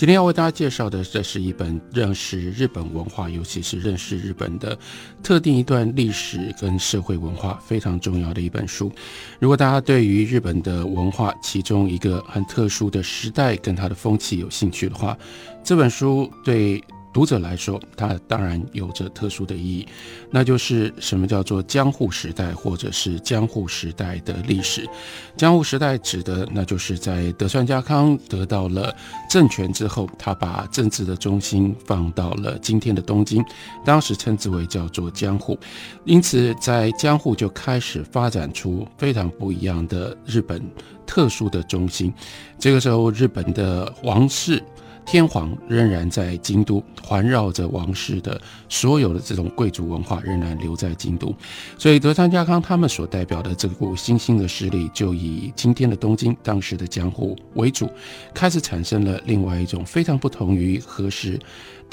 [0.00, 4.74] 今天要为大家介绍的，这是一本认识日本文化，尤其是认识日本的
[5.22, 8.90] 特定一段历史跟社会文化非常重要的一本书。
[9.38, 15.14] 如果大家对于日本的文化其中一个很特殊的时代跟它的风气有兴趣的话，
[15.62, 16.82] 这本书对。
[17.12, 19.88] 读者来说，它当然有着特殊的意义，
[20.30, 24.88] 那就是什么叫做江户时代，或者是江户时代的历史。
[25.36, 28.94] 江户时代指的，那就是在德川家康得到了
[29.28, 33.44] 政权之后，他把政治的中心放到了今天的东京，
[33.84, 35.58] 当时称之为叫做江户。
[36.04, 40.62] 因此，在江户就开始发展出非常不一样的日本
[41.06, 42.14] 特殊的中心。
[42.58, 44.62] 这个时候，日本的王室。
[45.04, 51.34] 天皇仍然在京都，环绕着王室的所有的这种贵族文化仍然留在京都，
[51.76, 57.90] 所以德川家康他们所代表的这股新兴的势力，就以今天的东京、当时的江户为主，
[58.32, 61.38] 开始产生了另外一种非常不同于和时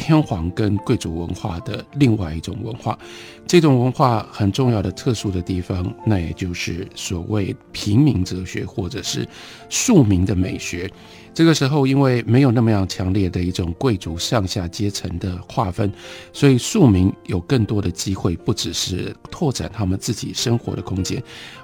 [0.00, 2.98] 天皇跟贵族文化的另外一种文化。
[3.46, 9.28] 这种文化很重要的、特殊的地方，那也就是所谓平民哲学，或者是
[9.68, 10.90] 庶民的美学。
[11.34, 15.90] 这个时候，因为没有那么样强烈的一种贵族上下阶层的划分，
[16.32, 21.22] 所以庶民有更多的机会，不只是拓展他们自己生活的空间，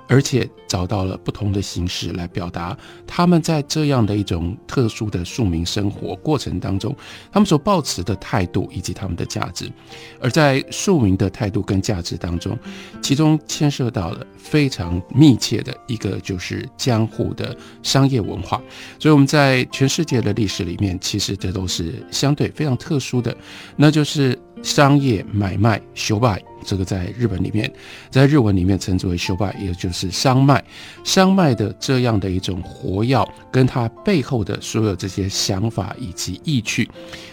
[0.09, 6.95] 而且找到了不同的形式来表达他们在这样的一种特殊的庶民生活过程当中，
[7.33, 9.70] 他们所抱持的态度以及他们的价值。
[10.20, 12.59] 而在庶民的态度跟价值当中，
[13.00, 18.61] 其中牵涉到了非常密切的一个，就是江户的商业文化。
[18.98, 23.37] 所以我们在在全世界的历史里面，其实这都是相对非常特殊的，
[23.77, 26.43] 那就是商业买卖修拜。
[26.65, 27.73] 这个在日本里面，
[28.11, 30.63] 在日文里面称之为修拜，也就是商卖。
[31.05, 36.91] 商卖的这样的一种活药，跟它背后的所有这些想法以及意趣，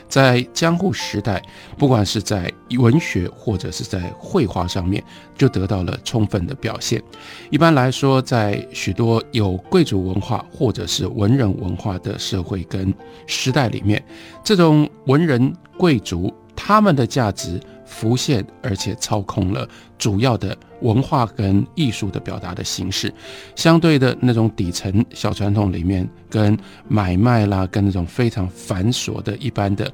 [0.08, 1.42] 在江户时代，
[1.76, 5.04] 不管是在文学或者是在绘画上面，
[5.36, 7.02] 就得到了充分的表现。
[7.50, 12.94] 一般来说，在许多有贵族文化或者是文人文化的社会跟
[13.26, 14.02] 时代里面，
[14.44, 17.60] 这种文人贵族他们的价值。
[17.88, 23.14] 浮现，而且操控了主要的文化跟艺术的表达的形式。
[23.56, 26.58] 相对的那种底层小传统里面，跟
[26.88, 29.90] 买卖啦，跟那种非常繁琐的一般的，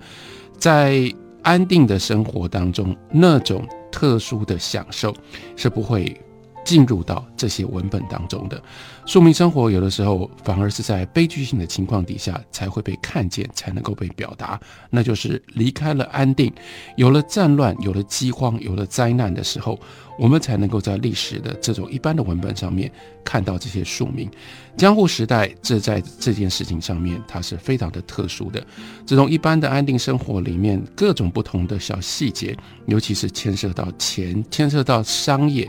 [0.58, 1.14] 在
[1.44, 5.14] 安定的生活当中，那种特殊的享受
[5.58, 6.18] 是不会。
[6.64, 8.62] 进入到这些文本当中的
[9.06, 14.60] 庶民生活，有的时候反而是在悲剧性的情况底下才会被看见，才能够被表达。
[14.90, 16.54] 那就是离开了安定，
[16.96, 19.80] 有了战乱，有了饥荒，有了灾难的时候，
[20.20, 22.92] 我们才能够在历史的这种一般的文本上面
[23.26, 24.30] 看到这些庶民。
[24.78, 28.64] 江户时代，这在这件事情上面，它是非常的特殊的。
[29.06, 32.56] 这种一般的安定生活里面，各种不同的小细节，
[32.86, 35.68] 尤其是牵涉到钱，牵涉到商业。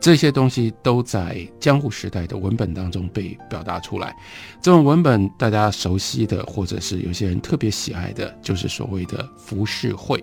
[0.00, 4.14] 这些东西都在江户时代的文本当中被表达出来。
[4.60, 10.22] 这种文本大家熟悉的，或者是有些人特别喜爱的，就是所谓的浮世绘。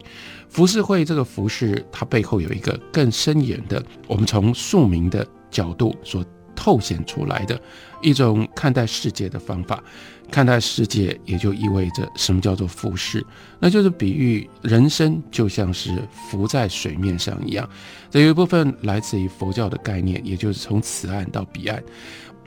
[0.49, 6.23] 浮世绘这个浮世，它背后有一个更深远的，我们从庶民的角度所
[6.61, 7.59] 透显出来的
[8.03, 9.83] 一种看待世界的方法。
[10.29, 13.25] 看待世界，也就意味着什么叫做浮世，
[13.59, 15.91] 那就是比喻人生就像是
[16.29, 17.69] 浮在水面上一样。
[18.09, 21.83] 这有一部分来自于佛教的概念，也就是从此岸到彼岸，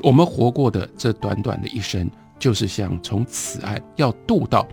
[0.00, 4.66] 我们活过的这短短的一生，就是像从此岸要渡到。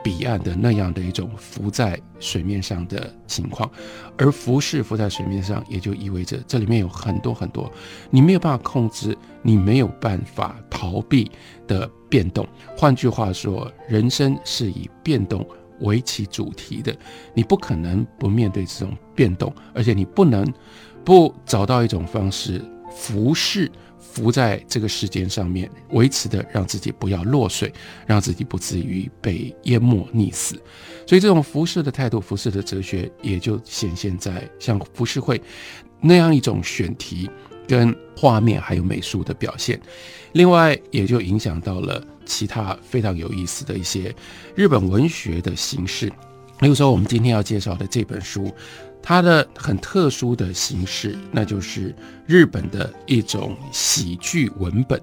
[0.00, 3.68] 彼岸的那样的一种浮在水面上的情况，
[4.16, 7.70] 而浮世浮在水面上，也就意味着这里面有很多很多
[8.08, 11.30] 你没有办法控制、你没有办法逃避
[11.66, 12.46] 的变动。
[12.76, 15.46] 换句话说，人生是以变动
[15.80, 16.96] 为其主题的，
[17.34, 20.46] 你不可能不面对这种变动，而且你不能
[21.04, 23.70] 不找到一种方式浮世。
[24.00, 27.72] 浮在这个世间上面，维持的让自己不要落水，
[28.04, 30.60] 让自己不至于被淹没溺死。
[31.06, 35.40] 所以，这种浮世的态度、浮世的哲学，也就显现在像浮世绘
[36.00, 37.30] 那样一种选题、
[37.68, 39.80] 跟画面还有美术的表现。
[40.32, 44.12] 另外，也就影响到了其他非常有意思的一些
[44.56, 46.10] 日本文学的形式。
[46.58, 48.52] 比如说，我们今天要介绍的这本书。
[49.08, 51.94] 它的很特殊的形式，那就是
[52.26, 55.00] 日本的一种喜剧文本。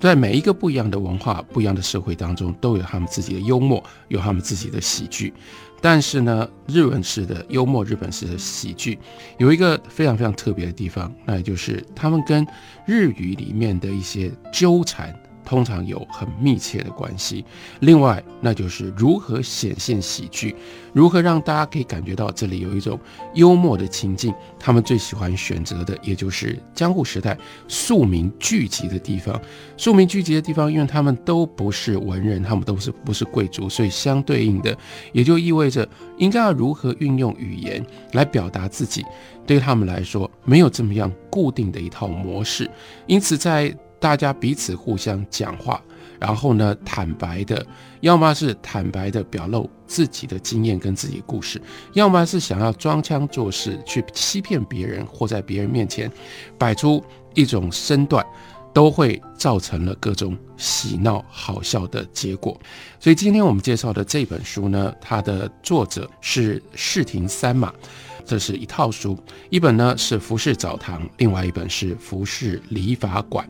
[0.00, 5.34] 在每一个不一样的文化、不一样的社会当中，都有他们自己的幽默，有他们自己的喜剧。
[5.82, 8.98] 但是呢，日文式的幽默、日本式的喜剧，
[9.36, 12.46] 有一个非常非常特别的地方，那也就是他们跟
[12.86, 15.14] 日语里面的一些纠缠。
[15.44, 17.44] 通常有很密切的关系。
[17.80, 20.54] 另外，那就是如何显现喜剧，
[20.92, 22.98] 如何让大家可以感觉到这里有一种
[23.34, 24.32] 幽默的情境。
[24.58, 27.36] 他们最喜欢选择的，也就是江户时代
[27.68, 29.40] 庶民聚集的地方。
[29.76, 34.76] 庶民聚集的地方，因为他们都不是文人，他们都是不是贵族，所以相对应的，
[35.12, 39.04] 也就意味着应该要如何运用语言来表达自己。
[39.44, 42.70] 对他们来说，没有这么样固定的一套模式。
[43.08, 45.80] 因此，在大家彼此互相讲话，
[46.18, 47.64] 然后呢，坦白的，
[48.00, 51.62] 要么是坦白的表露自己的经验跟自己故事，
[51.92, 56.10] 要么是想要装腔作势去欺骗别人，或在别人面前
[56.58, 57.00] 摆出
[57.34, 58.26] 一种身段，
[58.74, 62.60] 都会造成了各种喜闹好笑的结果。
[62.98, 67.72] 所以今天我们介绍的这本书呢，它的作者是世庭三马，
[68.24, 69.16] 这是一套书，
[69.48, 73.48] 一本呢是服饰澡堂，另外一本是服饰理法馆。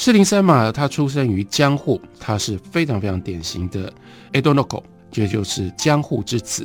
[0.00, 3.92] 四零三马，他出生于江户，他是非常非常典型的
[4.32, 4.80] edonoko，
[5.10, 6.64] 这就是江户之子。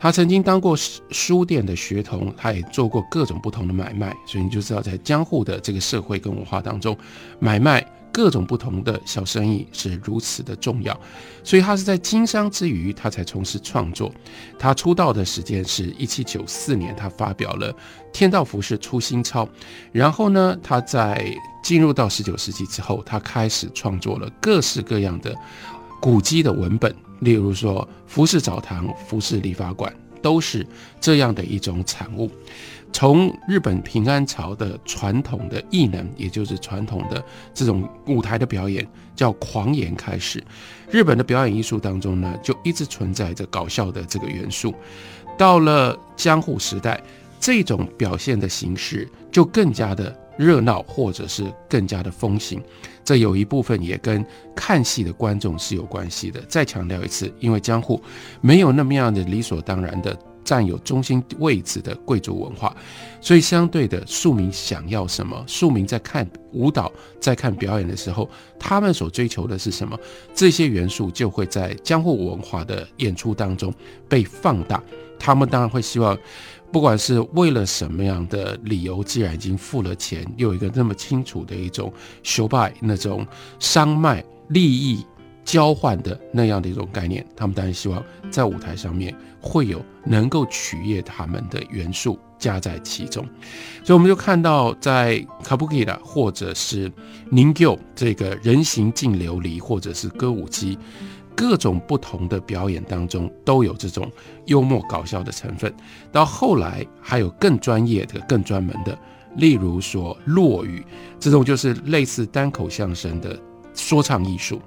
[0.00, 6.98] 他曾经当过书店的学童，他也做过各种不同的买卖，所以你就知道在江户的这个社会跟文化当中，
[7.38, 7.86] 买卖。
[8.12, 10.98] 各种不同的小生意是如此的重要，
[11.42, 14.12] 所以他是在经商之余，他才从事创作。
[14.58, 17.72] 他出道的时间是一七九四年，他发表了
[18.12, 19.46] 《天道服饰出新钞》。
[19.90, 25.34] 然后呢，他在进入到十九世纪之后，他开始创作了各式各样的
[26.00, 30.66] 古籍的文本，例如说服饰澡堂、服饰理发馆，都是
[31.00, 32.30] 这样的一种产物。
[32.92, 38.86] 从日本平安朝的传统的艺能，也就是传统的这种舞台的表演，
[39.16, 40.42] 叫狂言开始。
[40.90, 44.74] 日本的表演艺术当中呢，就一直存在着搞笑的这个元素。
[45.38, 47.02] 到了江户时代，
[47.40, 52.62] 这种表现的形式就更加的热闹，或者是更加的风行。
[53.02, 54.24] 这有一部分也跟
[54.54, 56.40] 看戏的观众是有关系的。
[56.42, 58.00] 再强调一次，因为江户
[58.40, 60.16] 没有那么样的理所当然的。
[60.44, 62.74] 占有中心位置的贵族文化，
[63.20, 65.44] 所以相对的庶民想要什么？
[65.46, 66.90] 庶民在看舞蹈、
[67.20, 68.28] 在看表演的时候，
[68.58, 69.98] 他们所追求的是什么？
[70.34, 73.72] 这些元素就会在江户文化的演出当中
[74.08, 74.82] 被放大。
[75.18, 76.18] 他们当然会希望，
[76.72, 81.92] 不管是为了什么样的理由，既然已经付了钱，又有一个那么清楚的一种
[82.24, 83.26] show by 那种
[83.58, 85.04] 商卖利益。
[85.44, 88.00] 交换的那样的一种概念，他们当然希望
[88.30, 89.12] 在舞台上面
[89.42, 93.26] 会有能够取悦他们的元素加在其中，
[93.82, 96.90] 所以我们就看到在 Kabuki 的或者是
[97.30, 100.78] Ningyo 这个人形净琉璃或者是歌舞伎
[101.34, 104.10] 各种不同的表演当中，都有这种
[104.46, 105.74] 幽默搞笑的成分。
[106.12, 108.96] 到后来还有更专业的、更专门的，
[109.36, 110.84] 例如说落语
[111.18, 113.38] 这种，就是类似单口相声的
[113.74, 114.60] 说唱艺术。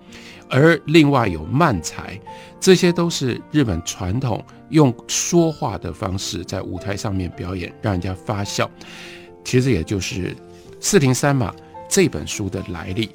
[0.47, 2.19] 而另外有漫才，
[2.59, 8.69] 这些都是日本传统用说话的方式在舞台上面表演，让人家发笑。
[9.43, 10.35] 其实也就是
[10.79, 11.53] 四零三马
[11.89, 13.09] 这本书的来历。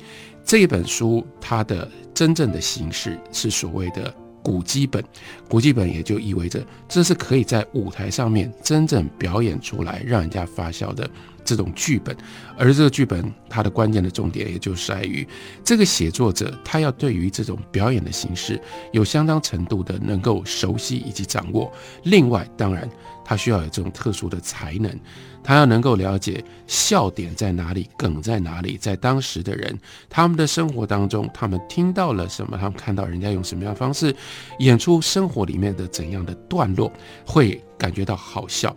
[0.44, 4.12] 这本书它的真正的形式是所谓的
[4.42, 5.02] 古基本，
[5.48, 11.08] 古基本也就意味着这是可以在舞台上面真正表演出来，让人家发笑的。
[11.42, 12.14] 这种剧本，
[12.56, 15.26] 而这个剧本它的关键的重点，也就是在于
[15.64, 18.60] 这个写作者他要对于这种表演的形式
[18.92, 21.72] 有相当程度的能够熟悉以及掌握。
[22.04, 22.88] 另外，当然
[23.30, 24.92] 他需要有这种特殊的才能，
[25.40, 34.12] 他要能够了解笑点在哪里，梗在哪里，在当时的人他们的生活当中，他们听到了什么，他们看到人家用什么样的方式
[34.58, 36.92] 演出生活里面的怎样的段落，
[37.24, 38.76] 会感觉到好笑。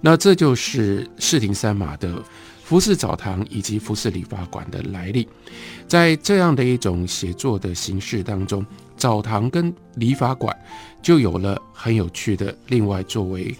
[0.00, 2.20] 那这就是世庭三马的
[2.64, 5.28] 服饰澡堂以及服饰理发馆的来历，
[5.86, 10.52] 在这样的一种写作的形式当中，澡堂跟理发馆
[11.00, 13.54] 就有了很有趣的另外作为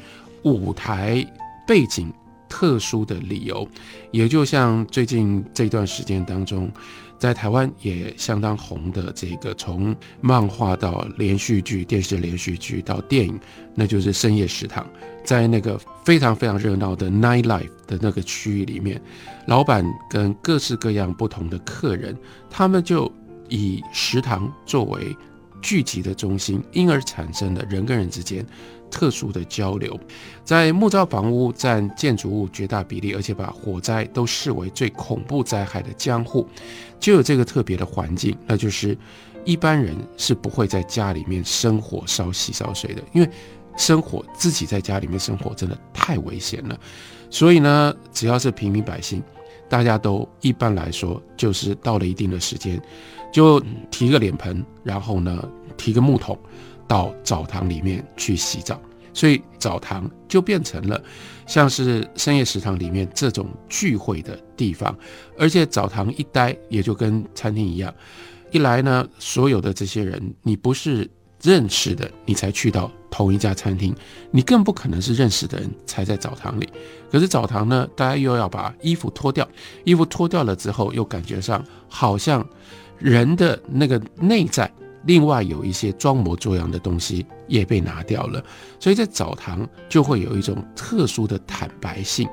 [0.44, 1.24] 舞台
[1.66, 2.12] 背景
[2.48, 3.66] 特殊的理由，
[4.12, 6.70] 也就像最近这段时间当中。
[7.16, 13.40] 在台湾也相当红的这个，从漫画到连续剧、电视连续剧到电影，
[13.74, 14.86] 那就是深夜食堂。
[15.24, 19.00] 在那个非常非常热闹的 night life 的那个区域里面，
[19.46, 22.14] 老板跟各式各样不同的客人，
[22.50, 23.10] 他们就
[23.48, 25.16] 以食堂作为
[25.62, 28.44] 聚集的中心，因而产生了人跟人之间。
[28.94, 29.98] 特殊的交流。
[30.44, 36.46] 在木造房屋占建筑物绝大比例，而且把火灾都视为最恐怖灾害的江户，
[37.00, 38.96] 就有这个特别的环境，那就是
[39.44, 43.28] 一般人是不会在家里面生火烧洗烧水的，因为
[43.76, 46.78] 生火自己在家里面生火真的太危险了。
[47.30, 49.20] 所以呢，只要是平民百姓，
[49.68, 52.80] 大家都一般来说就是到了一定的时间，
[53.32, 53.60] 就
[53.90, 56.38] 提个脸盆，然后呢提个木桶，
[56.86, 58.80] 到澡堂里面去洗澡。
[59.16, 61.00] 所以澡堂就变成了
[61.46, 64.92] 像是深夜食堂里面这种聚会的地方，
[65.38, 67.94] 而且澡堂一待也就跟餐厅一样，
[68.50, 71.08] 一来呢，所有的这些人你不是
[71.40, 73.94] 认识的，你才去到同一家餐厅，
[74.32, 76.68] 你更不可能是认识的人才在澡堂里。
[77.08, 79.48] 可是澡堂呢，大家又要把衣服脱掉，
[79.84, 82.44] 衣服脱掉了之后，又感觉上好像
[82.98, 84.68] 人的那个内在。
[85.06, 88.42] 另外有一些装模作样的东西也被拿掉了，
[88.80, 92.28] 所以在澡堂就会有一种特殊的坦白性，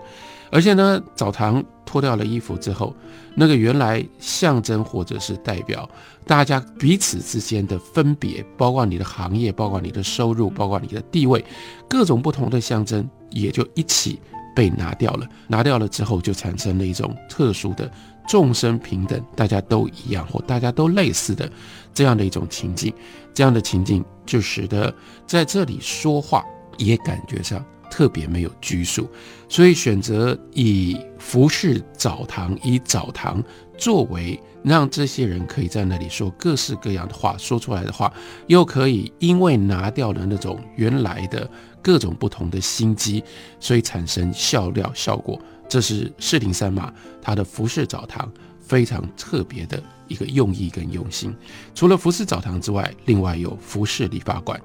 [0.52, 2.96] 而且呢，澡堂脱掉了衣服之后，
[3.36, 5.90] 那个原来象征或者是代表
[6.26, 11.44] 大家彼此之间的分别，包括你的行业，包括你的收入，包括你的地位，
[11.90, 14.20] 各种不同的象征也就一起
[14.56, 15.28] 被拿掉了。
[15.48, 17.90] 拿掉了之后，就产生了一种特殊的。
[18.28, 21.52] 众生平等，大家都一样或大家都类似的
[21.92, 22.94] 这样的一种情境，
[23.34, 24.94] 这样的情境就使得
[25.26, 26.46] 在这里说话
[26.78, 29.10] 也感觉上特别没有拘束，
[29.50, 33.44] 所以选择以服饰澡堂，以澡堂
[33.76, 38.14] 作为让这些人可以在那里说各式各样的话，说出来的话
[38.48, 41.50] 又可以因为拿掉了那种原来的
[41.82, 43.24] 各种不同的心机，
[43.60, 45.40] 所以产生笑料效果。
[45.68, 51.34] 这是士林三马他的服饰澡堂非常特别的一个用意跟用心。
[51.74, 54.62] 除了服饰澡堂之外，另外有服饰理发馆。